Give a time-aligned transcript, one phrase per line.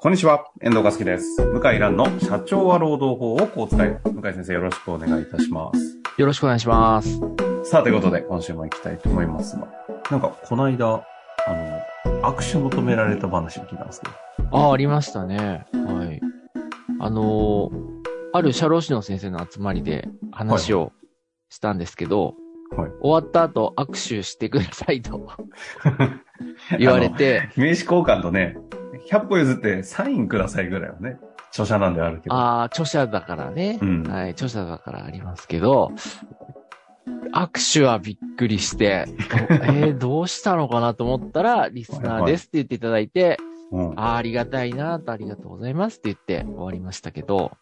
[0.00, 1.44] こんにちは、遠藤和樹です。
[1.44, 5.98] 向井蘭の社長は労働法をこう使い、向井先生よろしくお願いいたします。
[6.16, 7.18] よろしくお願いします。
[7.64, 9.66] さあ、ということで、今週も行きたいと思いますが、
[10.08, 11.02] なんか、この間、あ
[12.12, 14.08] の、握手求められた話を聞いたんですけ
[14.42, 15.66] ど、ああ、ありましたね。
[15.72, 16.20] はい。
[17.00, 17.98] あのー
[18.34, 20.92] ある社労士の先生の集まりで話を
[21.48, 22.34] したんですけど、
[22.76, 22.90] はい。
[23.00, 25.26] 終わった後握手してくださいと
[26.78, 28.56] 言われて、名刺交換とね、
[29.10, 31.18] 100歩譲ってサインくださいぐらいはね、
[31.50, 32.34] 著者なんであるけど。
[32.34, 35.92] ああ、著者だからね、うんはい、著者だからありますけど、
[37.32, 39.06] 握手はびっくりして、
[39.50, 43.38] えー、どうしたのかなと思ったら、リスナーですって言っていただいて、
[43.70, 43.92] うん。
[43.98, 47.52] ああ、ありがたいなと、ありがとうございますって言って終わりましたけど、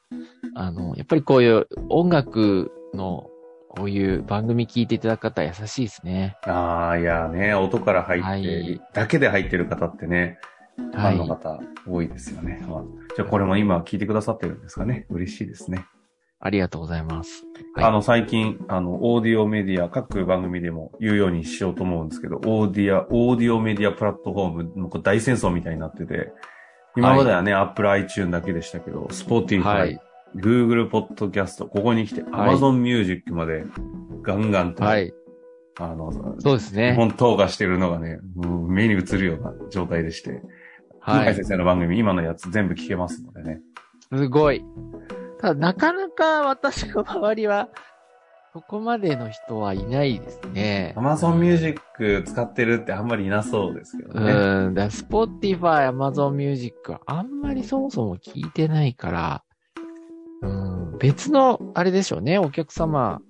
[0.55, 3.29] あの、やっぱりこういう音楽の、
[3.77, 6.37] こういう番組聞いていただく方は優しいですね。
[6.45, 10.39] ああ、いやね、音から入って、はいだけで入ってる方ってね、
[10.77, 11.37] フはいァンの。
[11.37, 12.65] 方多いですよね。
[12.69, 12.83] まあ、
[13.15, 15.07] じゃあこれも今聞いてくださってるんですかね。
[15.11, 15.85] 嬉しいですね。
[16.41, 17.45] ありがとうございます。
[17.75, 26.33] はいあの、最近、あの、オーディオメディア、各番組でも言うようにしようと思うんですけど、オーディア、オーディオメディアプラットフォームの大戦争みたいになってて、
[26.97, 30.01] 今まではね、Apple iTune だけでしたけど、Spotify、はい。
[30.37, 33.65] Google Podcast、ここに来てはい Amazon Music まで
[34.23, 35.13] ガンガンと、はい。
[35.79, 36.95] あの、そうですね。
[36.95, 40.43] 本投下してるのがね、目に映るような状態でして、
[41.01, 41.45] はい先。
[41.45, 43.61] 生の番組、今のやつ全部聞けますのでね。
[44.15, 44.65] すごい。
[45.41, 47.69] ただ、なかなか私の周りは、
[48.55, 50.95] そこまでの人はいないですね。
[50.97, 54.33] Amazon Music 使ってるってあんまりいなそうですけどね。
[54.33, 54.75] うん。
[54.75, 59.43] だ Spotify、Amazon Music はあんまりそもそも聞いてないから、
[60.43, 60.99] うん。
[60.99, 62.39] 別の、あれでしょうね。
[62.39, 63.21] お客様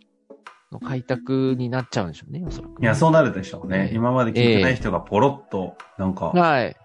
[0.73, 2.83] の開拓になっちゃうんでしょうね、おそらく。
[2.83, 3.89] いや、そうなるでしょうね。
[3.91, 6.77] ええ今まで聞いてない人がポロッと、なんか、はい。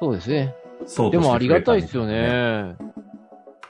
[0.00, 0.54] そうですね。
[0.84, 2.06] そうでもありがたいでですよ。
[2.06, 2.76] ね。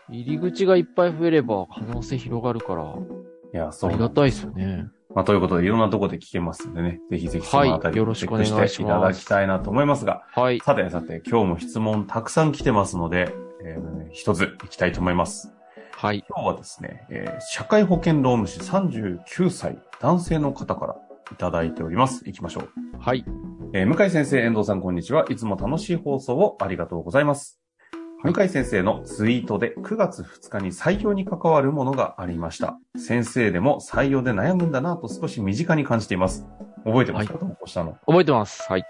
[0.09, 3.91] 入り口がいっぱい増えれば可能性広がるから、いや、そう。
[3.91, 4.89] ありがたいですよね。
[5.15, 7.01] まあ、ということで、いろんなところで聞けますんでね。
[7.11, 10.61] ぜひぜひそのあたり願いしますしていただきたいなと思いますが、はい。
[10.61, 15.56] さてさて、今日も質問たくさん来てますので、えー一ついきたいと思います。
[15.99, 16.23] はい。
[16.29, 20.97] 今日はですね、えー社会保険労務士39歳男性の方から
[21.33, 22.23] いただいております。
[22.27, 22.69] 行きましょう。
[22.99, 23.25] はい。
[23.73, 25.25] えー向井先生、遠藤さん、こんにちは。
[25.31, 27.59] いつも楽しい放送をありがとうございます。
[28.23, 32.79] はい向井先生のツイートで9月2日に採用に関わるものがありました。
[32.97, 36.47] 先生でも採用で悩むんだなと少し身近に感じています。
[36.85, 37.97] 覚えてますか、投稿したの？
[38.07, 38.67] 覚えてます。
[38.69, 38.85] はい。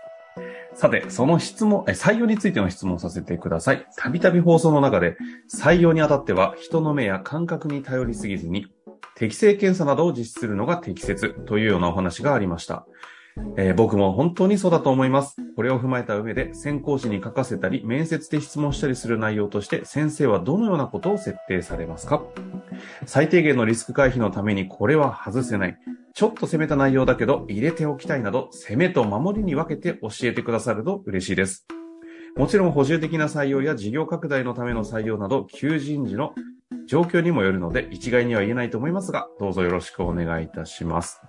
[0.77, 3.87] さて、その質問、採用についての質問をさせてください。
[3.97, 5.17] たびたび放送の中で、
[5.51, 8.67] 採用にあたっては人の目や感覚に頼りすぎずに、
[9.15, 12.87] 適正検査などを実施するのが適切というようなお話がありました。
[13.57, 15.37] えー僕も本当にそうだと思います。
[15.57, 22.23] これを踏まえた上で、選考士に書かせたり、面接で質問したりする内容として、先生はどのようなことを設定されますか？
[23.07, 25.79] 最低限のリスク回避のためにこれは外せない。
[26.15, 31.67] ちょっと攻めた内容だけど入れておきたいなど、攻めと守りに分けて教えてくださると嬉しいです。
[32.37, 36.35] もちろん補充的な採用や事業拡大のための採用など、求人時の
[36.87, 41.21] 状況にもよるので、一概には言えないと思いますが、どうぞよろしくお願いいたします。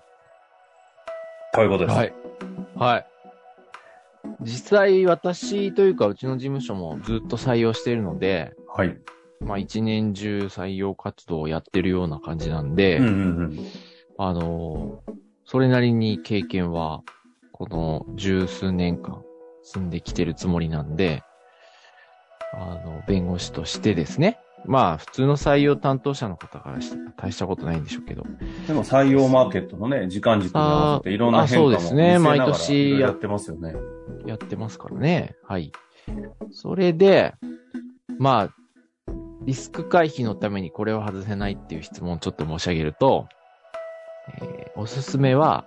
[1.57, 1.97] ということです。
[1.97, 2.13] はい。
[2.75, 3.07] はい。
[4.41, 8.95] 実際私というかうちの事務所もずっと採用しているので、はい。
[9.40, 13.13] まあ一年中採用活動をやってるような感じなんで、うんうんう
[13.46, 13.59] ん。
[14.19, 15.01] あの、
[15.46, 17.01] それなりに経験は、
[17.53, 19.23] この十数年間
[19.63, 21.23] 住んできてるつもりなんで、
[22.53, 24.38] あの、弁護士としてですね。
[24.66, 28.23] まあ、普通の採用担当者の方からしたら大したことないんでしょうけど。
[28.68, 33.75] でも採用マーケットのね、時間軸に合わせていろんな変化もあそうですね毎年やってますよね。
[34.25, 35.35] やってますからね。
[35.44, 35.72] はい。
[36.51, 37.35] それで、
[38.17, 39.13] まあ、
[39.46, 43.28] リスク回避のためにこれを外せないっていう質問をちょっと申し上げると、
[44.41, 45.66] えーおすすめは、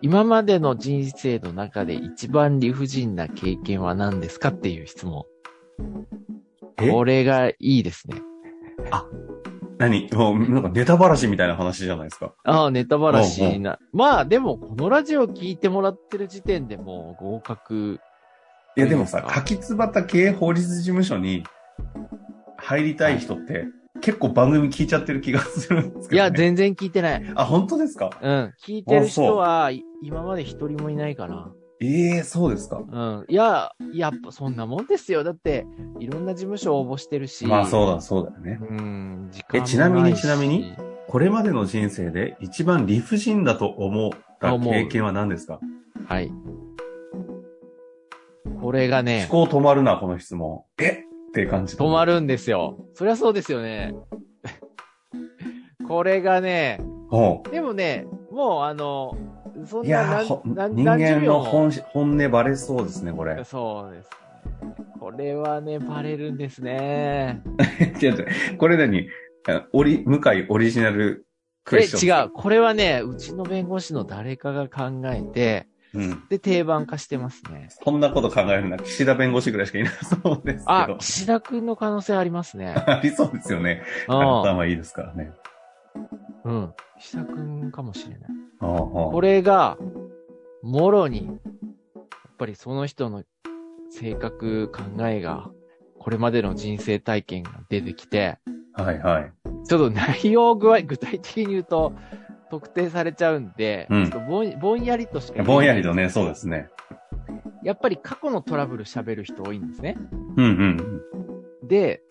[0.00, 5.24] 今までの人生の中で一番理不尽な経験は何ですかっていう質問。
[6.80, 6.90] え？
[6.90, 8.22] これがいいですね。
[9.78, 10.08] 何？
[10.12, 12.34] もう、なんかネタばらしみたいな話じゃないですか。
[12.44, 13.78] ああ、ネタばらしな。
[13.92, 18.00] まあ、でも、このラジオ聞いてもらってる時点でもう合格。
[18.76, 21.44] いや、でもさ柿つばた経営法律事務所に
[22.56, 23.66] 入りたい人って、
[24.00, 26.28] 結構番組聞いちゃってる気がするんですけど、ね。
[26.28, 27.32] いや、全然聞いてない。
[27.34, 28.10] あ、本当ですか？
[28.20, 28.54] うん。
[28.64, 31.52] 聞いてる人は、い今まで一人もいないかな。
[31.80, 32.78] ええそうですか。
[32.90, 33.24] うん。
[33.28, 35.22] いや、やっぱそんなもんですよ。
[35.22, 35.64] だって、
[36.00, 37.46] いろんな事務所応募してるし。
[37.46, 38.58] まあそうだ、そうだよね。
[38.68, 39.28] うん。
[39.30, 40.72] 時間もえちなみにちなみに
[41.06, 44.10] これまでの人生で一番理不尽だと思っ
[44.40, 45.60] た経験は何ですか？
[46.06, 46.32] はい。
[48.60, 50.62] これがね、思考止まるな、この質問。
[50.80, 51.04] え？
[51.32, 51.76] て感じ。
[51.76, 52.76] 止まるんですよ。
[52.94, 53.94] そりゃそうですよね。
[55.86, 59.16] これがね、ほでもね、もうあの、
[59.68, 63.42] そうんいやー、な人間の本し本音バレそうですね、これ。
[63.44, 64.18] そうですね。
[64.98, 67.42] これはね、バレるんですね。
[68.02, 68.20] 違う違
[68.54, 69.08] うこれ何？
[69.48, 71.26] あオリ、向井オリジナル
[71.64, 72.24] クエえ、スチョン。
[72.24, 72.30] 違う。
[72.30, 75.98] これはね、うちの弁護士の誰かが考えて、う。
[76.00, 76.22] うん。
[76.28, 77.68] で、定番化してますね。
[77.70, 80.96] そんなこと考えるのは岸田弁護士ぐらいしかいなそうですけあど、。
[80.98, 82.74] 岸田くんの可能性ありますね。
[82.86, 83.82] ありそうですよね。
[84.08, 85.30] う頭いいですからね。
[86.48, 86.54] ん。
[86.54, 86.74] うん。
[86.98, 88.30] 岸田くんかもしれない。
[88.60, 89.78] これが、
[90.62, 91.36] もろに、やっ
[92.38, 93.24] ぱりその人の
[93.90, 95.50] 性格、考えが、
[95.98, 98.38] これまでの人生体験が出てきて、
[98.72, 99.32] はいはい。
[99.66, 101.92] ちょっと内容具合、具体的に言うと、
[102.50, 106.68] 特定されちゃうんで、うんちょっとぼんぼんやりとしかぼんやりとね、そうですね。
[107.62, 109.96] やっぱり過去のトラブル喋る人多いんですね。
[110.36, 111.02] うんうん
[111.68, 112.02] で、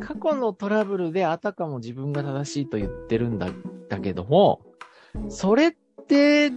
[0.00, 3.48] 過去のトラブルであたかも自分が正しいと言ってるんだ、
[3.94, 4.60] だけども、
[5.28, 5.72] それっ
[6.08, 6.50] て、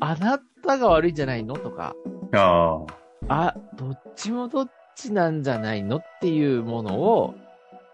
[0.00, 1.54] あなたが悪いんじゃないの？
[1.54, 1.94] とか、
[2.32, 2.38] うん。
[2.38, 2.86] あ
[3.28, 5.96] あ、どっちもどっちなんじゃないの？
[5.96, 7.34] っていうものを、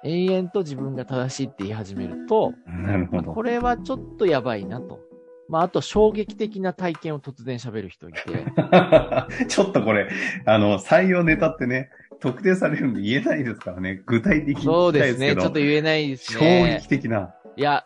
[0.03, 3.33] 延々と自分が正しいって言い始めると、あ、なるほど。
[3.33, 5.01] これはちょっとやばいなと。
[5.49, 8.21] まあ、あと衝撃的な体験を突然喋る人いて、
[9.47, 10.09] ちょっとこれ、
[10.47, 14.03] あの、採用ネタってね、特定されるんで言えないですからね。
[14.07, 15.35] 具体的にそうですね。
[15.35, 16.79] ちょっと言えないです衝ね。
[16.81, 17.35] 撃的な。
[17.57, 17.85] いや、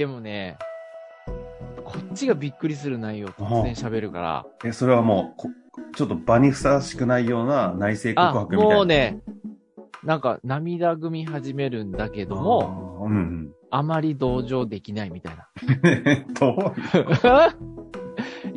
[0.00, 0.56] でもね、
[1.84, 5.50] こっちがびっくりする内容を突然喋るから、え、それはもうこ、
[5.94, 8.74] ちょっと場にふさわしくないような内政告あ、白みたいな。
[8.76, 9.20] もうね、
[10.02, 15.48] なんか涙ぐみ始めるんだけども、あー、うんあまり同情できないみたいな。
[15.68, 16.32] うん。
[16.32, 16.74] どう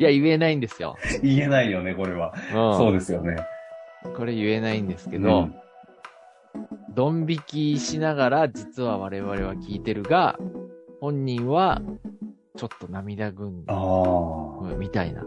[0.00, 0.96] いや、言えないんですよ。
[1.22, 2.32] 言えないよね、これは。
[2.54, 3.36] うん、そうですよね。
[4.16, 5.50] これ言えないんですけけど、
[6.94, 10.38] ドン引きしながら実は我々は聞いてるが、
[11.04, 11.82] 本人は
[12.56, 14.74] ちょっと涙ぐんでああ。
[14.78, 15.20] みたいな。
[15.20, 15.24] い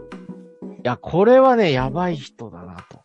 [0.82, 3.04] や、これはね、やばい人だなと。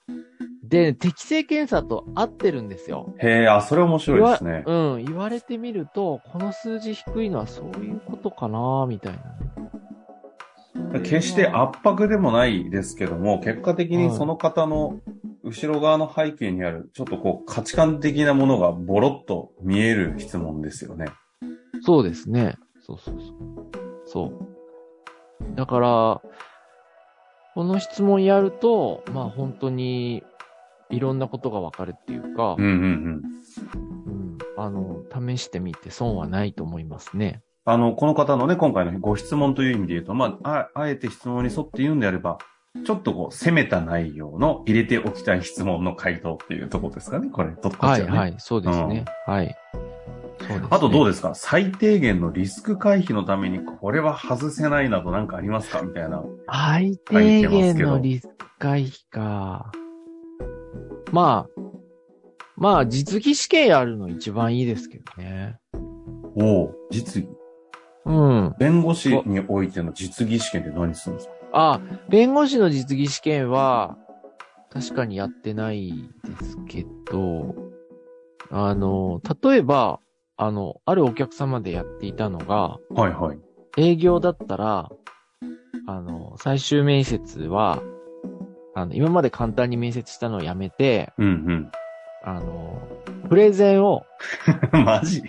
[0.64, 3.14] で、適正検査と合ってるんですよ。
[3.20, 4.64] へえ、あ、それ面白いですね。
[4.66, 9.14] うん、言われてみると、この数字低いのはそういうことかなみたい
[10.96, 11.02] なね。
[11.02, 15.00] 決して圧迫でもないですけども、結果的にその方の
[15.44, 21.06] 後ろ側の背景にある、ちょっとこう価値観的なものがボロッと見える質問ですよね。
[21.84, 22.56] そうですね。
[22.86, 24.02] そうそうそう。
[24.06, 25.56] そう。
[25.56, 26.22] だから、
[27.56, 30.24] この質問やると、まあ本当に、
[30.90, 33.22] いろんなことがわかるっていうか、うんうんうん。
[34.08, 37.42] うんあの、試してみて損はないと思いますね。
[37.66, 42.38] あの、この方のね、今回のご質問という意味で言うと、まあ、ああえて質問に沿って言うんであれば、
[42.86, 47.52] ちょっとこう、攻めた内容の入れておきたい質問の回答っていうところですかね、これ。
[47.52, 49.06] とこっちはねはい、はい、そうですね。
[49.26, 49.56] はい。
[50.50, 50.62] ね。
[50.70, 51.36] あとどうですか？
[51.36, 55.82] 最低限のリスク回避のためにこれは外せないなどなんかありますか？
[55.82, 56.24] みたいな。
[56.52, 59.72] 最低限のリスク回避か。
[61.12, 61.62] まあ、
[62.56, 65.60] まあ、実技試験やるの一番いいですけどね。
[66.36, 67.30] おお実技。
[68.06, 68.56] うん。
[68.58, 71.34] 弁護士においての実技試験って何するんですか？
[71.54, 73.98] あ、弁護士の実技試験は、
[74.72, 75.94] 確かにやってない
[76.24, 77.54] ですけど、
[78.50, 80.00] あの、例えば、
[80.36, 83.40] あの、あるお客様でやっていたのが、はいはい。
[83.78, 84.90] 営業だったら、
[85.86, 87.82] あの、最終面接は、
[88.76, 91.72] あの、今まで簡単に面接したのをやめて、うん
[92.24, 92.82] あの、
[93.30, 94.06] プレゼンを、
[94.74, 94.86] うん。
[94.86, 95.24] マジ？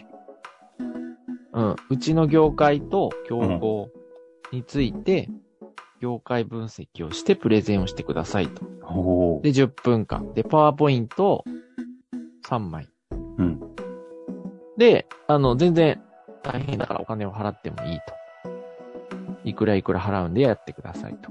[1.53, 3.89] うん、うちの業界と競合
[4.53, 5.29] について、
[6.01, 8.63] 業界分析をしてプレゼンをしてくださいと。
[8.89, 9.41] おお。
[9.43, 10.33] で、10分間。
[10.35, 11.45] で、パワーポイント
[12.47, 12.89] 3枚。
[13.39, 13.61] うん。
[14.77, 16.03] で、あの、全然
[16.43, 18.15] 大変だからお金を払ってもいいと。
[19.45, 21.31] いくらいくら払うんでやってくださいと。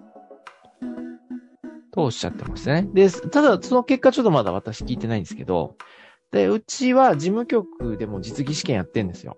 [1.91, 2.87] とおっしゃってましたね。
[2.93, 5.75] で、ただその結果ちょっとまだ私聞いてないんですけど、
[6.31, 9.37] で、うちは事務局でも実技試験やってんですよ。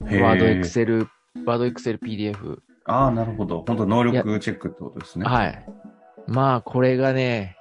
[0.00, 1.08] ワードエクセル、
[1.46, 2.58] ワードエクセル PDF。
[2.84, 3.64] ああ、なるほど。
[3.66, 5.24] 本当能力チェックってことですね。
[5.24, 5.66] はい。
[6.26, 7.56] まあ、これがね、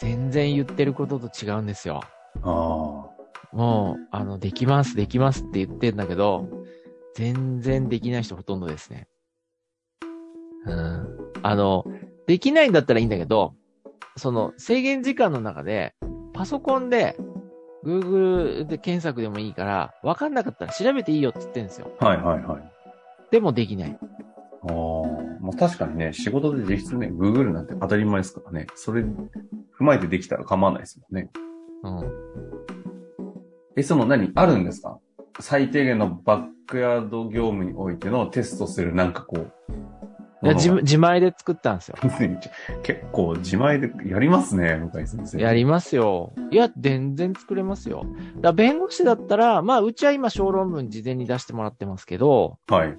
[0.00, 2.00] 全然言ってることと違うんですよ。
[2.42, 3.08] あ
[3.52, 6.48] もう、あの、できます、できますって言ってんだけど、
[7.14, 9.08] 全然できない人ほとんどですね。
[10.66, 11.32] うん。
[11.42, 11.84] あの、
[12.26, 13.54] できないんだったらいいんだけど、
[14.16, 15.94] その制限時間の中で、
[16.32, 17.16] パソコンで、
[17.84, 21.90] Google で検索でもいいから、わかんなかったら調べていいよって言ってるんですよ。
[22.00, 22.06] あ。
[22.06, 22.62] はいはいはい。
[23.30, 23.98] でもできない。
[24.00, 25.28] ああ。
[25.40, 28.66] まあ確かにね、仕事で実質ね、Google なんて当たり前ですからね。
[28.74, 29.14] それ踏
[29.80, 31.30] まえてできたら構わないですもんね。
[31.84, 32.77] うん。
[33.78, 34.98] え、その何あるんですか？
[35.40, 39.52] 最低限のバックヤード業務においてのテストするなんかこう。
[40.40, 41.96] いや自自前で作ったんですよ。
[42.84, 45.38] 結構自前でやりますね、向井先生。
[45.40, 46.32] やりますよ。
[46.52, 48.04] いや、全然作れますよ。
[48.40, 52.96] だ弁護士だったら、まあ、うちは今小論文事前に出してもらってますけど、はい。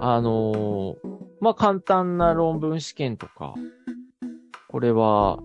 [0.00, 0.96] あのー
[1.40, 3.54] まあ、簡単な論文試験とか、
[4.68, 5.38] これは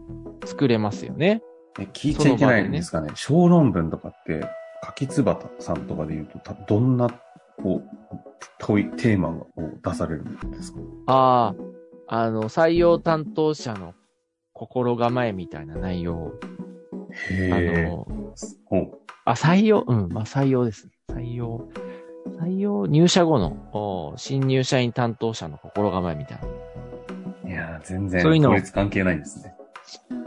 [0.46, 1.44] 作れますよね。
[1.80, 3.10] え、聞いちゃいけないんですかね。
[3.13, 4.46] 小論文とかって、
[4.86, 7.10] 柿つばたさんとかで言うと、たどんな、
[7.62, 7.89] こう、
[8.60, 9.48] 問い、テーマを
[9.84, 10.80] 出されるんですか？
[11.08, 11.56] あ
[12.08, 13.94] あ、あの、採用担当者の
[14.54, 16.34] 心構えみたいな内容。
[16.42, 17.89] あへえ。
[17.89, 18.08] の、
[19.25, 20.89] あ、採用、うん、まあ、採用です。
[21.10, 21.68] 採用。
[22.39, 26.39] 採用、入社後の、お新入社員担当者の心構えみたい
[27.44, 27.50] な。
[27.50, 29.56] いやー、全然、そういうの関係ないんですね。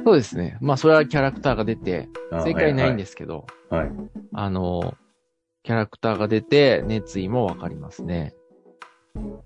[0.04, 0.56] そうですね。
[0.60, 3.86] まあ、それはキャラクターが出て、あ正解ないんですけど、はい。
[3.86, 3.92] はい。
[4.32, 4.94] あの、
[5.62, 8.34] キャラクターが出て、熱意もわかりますね。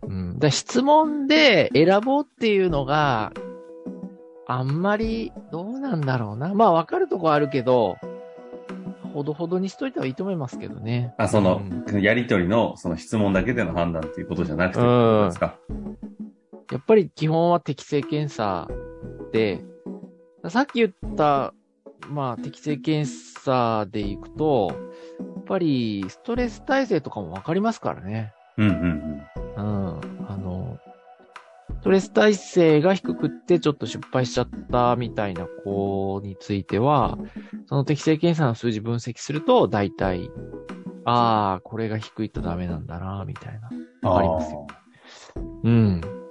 [0.03, 0.39] うん。
[0.39, 3.33] だ質問で選ぼうっていうのが、
[4.47, 6.53] あんまり、どうなんだろうな。
[6.55, 7.97] まあ、わかるとこあるけど、
[9.15, 11.15] ほどほどにしといた方がいいと思いますけどね。
[11.19, 15.57] あ、そのう、やりとりの、その質問だけでの判断っていうことじゃなくて、ですか？
[16.71, 18.69] やっぱり基本は適正検査
[19.33, 19.63] で、
[20.49, 21.55] さっき言った、
[22.09, 24.71] まあ適正検査でいくと、
[25.19, 28.33] やっぱりストレス耐性とかもわかりますからね。
[28.59, 30.27] うんうんうん。
[30.29, 30.79] あの、
[31.81, 37.19] ストレス耐性が低くってちょっと失敗しちゃったみたいな子については、
[37.67, 40.31] その適正検査の数字分析すると、大体、
[41.05, 43.69] ああ、これが低いとダメなんだな、みたいな。
[44.03, 44.09] うん。
[44.09, 44.67] わかりますよ。
[45.65, 46.22] うん。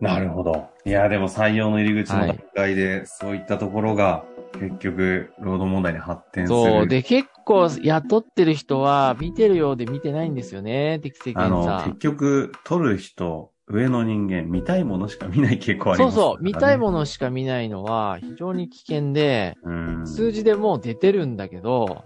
[0.00, 0.68] なるほど。
[0.84, 4.24] いや、でも採用の入り口の段階で、そういったところが、
[4.58, 6.58] 結局、労働問題に発展する。
[6.58, 6.86] そう。
[6.88, 11.00] で、結構雇ってる人は見てるようで見てないんですよね。
[11.00, 11.98] 適正あの、検査結。
[11.98, 16.42] 局、取る人、上の人間、見たいものしか見ない傾向ありますそうそう。
[16.42, 16.84] 見たいの。
[16.84, 20.06] ものしか見ないのは非常に危険で、うん。
[20.06, 22.04] 数字でもう出てるんだけど、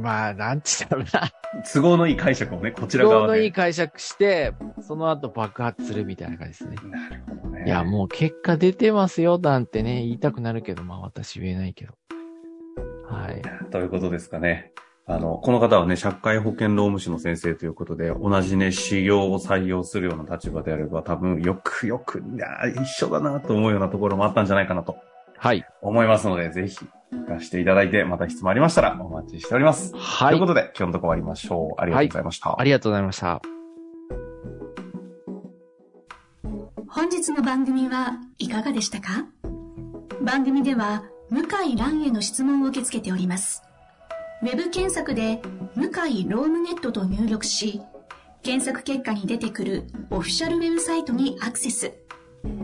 [0.00, 1.30] まあ、なんちったらな。
[1.72, 3.38] 都合のいい解釈をね、こちら側で。
[3.38, 6.76] どいい解釈して、その後爆発するみたいな感じですね。
[6.90, 7.64] なるほどね。
[7.66, 11.94] いや、もう結果出てますよ、なんてね、言いたくなるけど、まあ私言えないけど。
[13.08, 13.42] はい。
[13.70, 14.72] ということですかね。
[15.06, 24.96] あの、この方はね、社会保険労務士の先生ということで、同じね、修行を採用するような立場であれば、多分、よくよく、いや、一緒だなと思うようなところもあったんじゃないかなと
[25.36, 25.64] はい。
[25.82, 26.78] 思いますので、ぜひ、
[27.12, 29.94] 活かしていただいて、また質問ありましたらお待ちしております。
[29.96, 30.28] はい。
[30.30, 31.80] ということで、今日のところ終わりましょう。
[31.80, 32.60] ありがとうございました。
[32.60, 33.42] ありがとうございました。
[36.88, 39.26] 本日の番組はいかがでしたか？
[40.20, 43.62] 番組では向井蘭への質問を受け付けております。
[44.42, 45.40] ウェブ検索で
[45.76, 47.80] 向井ロームネットと入力し、
[48.42, 51.92] 検索結果に出てくるオフィシャルウェブサイトにアクセス。